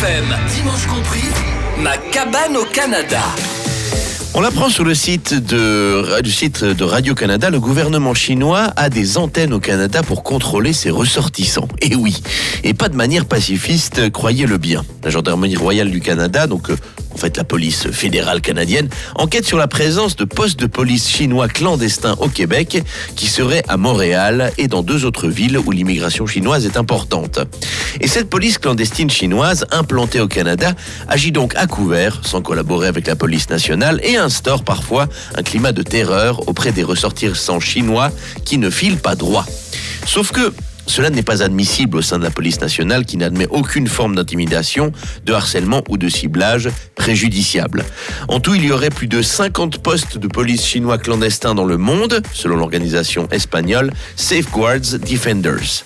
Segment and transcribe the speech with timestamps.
[0.00, 1.28] Dimanche compris,
[1.78, 3.20] ma cabane au Canada.
[4.32, 9.18] On l'apprend sur le site de, du site de Radio-Canada, le gouvernement chinois a des
[9.18, 11.68] antennes au Canada pour contrôler ses ressortissants.
[11.82, 12.22] Et oui,
[12.64, 14.86] et pas de manière pacifiste, croyez-le bien.
[15.04, 16.78] La gendarmerie royale du Canada, donc euh,
[17.20, 22.16] fait la police fédérale canadienne, enquête sur la présence de postes de police chinois clandestins
[22.18, 22.82] au Québec,
[23.14, 27.38] qui seraient à Montréal et dans deux autres villes où l'immigration chinoise est importante.
[28.00, 30.72] Et cette police clandestine chinoise, implantée au Canada,
[31.08, 35.06] agit donc à couvert, sans collaborer avec la police nationale, et instaure parfois
[35.36, 38.10] un climat de terreur auprès des ressortissants chinois
[38.46, 39.44] qui ne filent pas droit.
[40.06, 40.54] Sauf que
[40.90, 44.90] cela n'est pas admissible au sein de la police nationale qui n'admet aucune forme d'intimidation,
[45.24, 47.84] de harcèlement ou de ciblage préjudiciable.
[48.26, 51.76] En tout, il y aurait plus de 50 postes de police chinois clandestins dans le
[51.76, 55.84] monde, selon l'organisation espagnole Safeguards Defenders.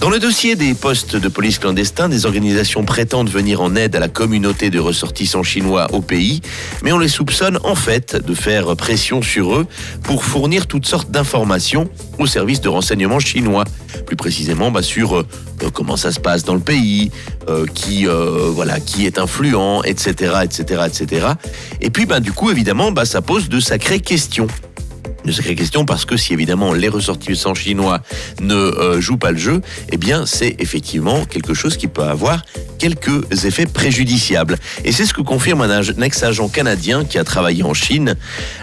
[0.00, 3.98] Dans le dossier des postes de police clandestins, des organisations prétendent venir en aide à
[3.98, 6.42] la communauté de ressortissants chinois au pays,
[6.82, 9.66] mais on les soupçonne en fait de faire pression sur eux
[10.02, 13.64] pour fournir toutes sortes d'informations aux services de renseignement chinois.
[14.04, 15.26] Plus précisément bah, sur euh,
[15.72, 17.10] comment ça se passe dans le pays,
[17.48, 21.26] euh, qui euh, voilà, qui est influent, etc., etc., etc.
[21.80, 24.46] Et puis bah, du coup évidemment bah, ça pose de sacrées questions
[25.26, 28.00] une sacrée question parce que si évidemment les ressortissants chinois
[28.40, 29.60] ne euh, jouent pas le jeu,
[29.90, 32.44] eh bien c'est effectivement quelque chose qui peut avoir
[32.78, 34.56] quelques effets préjudiciables.
[34.84, 38.14] Et c'est ce que confirme un ex-agent canadien qui a travaillé en Chine.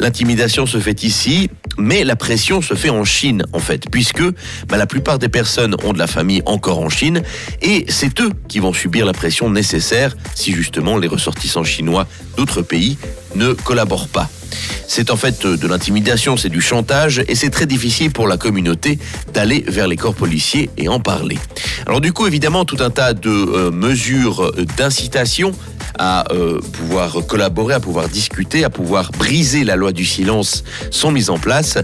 [0.00, 4.22] L'intimidation se fait ici, mais la pression se fait en Chine en fait, puisque
[4.68, 7.22] bah, la plupart des personnes ont de la famille encore en Chine,
[7.62, 12.06] et c'est eux qui vont subir la pression nécessaire si justement les ressortissants chinois
[12.36, 12.98] d'autres pays
[13.36, 14.28] ne collaborent pas.
[14.86, 18.36] C'est en fait euh, de l'intimidation, c'est du chantage et c'est très difficile pour la
[18.36, 18.98] communauté
[19.32, 21.38] d'aller vers les corps policiers et en parler.
[21.86, 25.52] Alors du coup, évidemment, tout un tas de euh, mesures euh, d'incitation
[26.00, 26.26] à
[26.74, 30.62] pouvoir collaborer, à pouvoir discuter, à pouvoir briser la loi du silence
[30.92, 31.76] sont mises en place.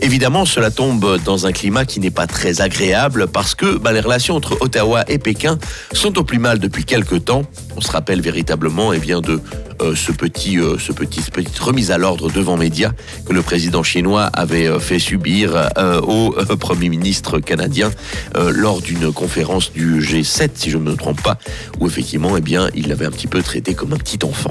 [0.00, 4.00] Évidemment, cela tombe dans un climat qui n'est pas très agréable parce que bah, les
[4.00, 5.58] relations entre Ottawa et Pékin
[5.92, 7.42] sont au plus mal depuis quelques temps.
[7.76, 11.90] On se rappelle véritablement eh bien, de euh, ce petit, euh, ce petit, petite remise
[11.90, 12.92] à l'ordre devant médias
[13.26, 15.68] que le président chinois avait euh, fait subir
[16.02, 17.90] au premier ministre canadien
[18.34, 21.38] lors d'une conférence du G7, si je ne me trompe pas,
[21.80, 24.50] où effectivement, eh bien, il l'avait un petit peu traité comme un petit enfant.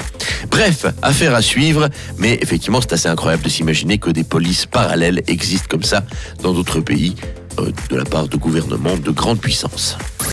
[0.50, 5.22] Bref, affaire à suivre, mais effectivement, c'est assez incroyable de s'imaginer que des polices parallèles
[5.28, 6.04] existent comme ça
[6.42, 7.16] dans d'autres pays
[7.90, 9.98] de la part de gouvernements de grande puissance.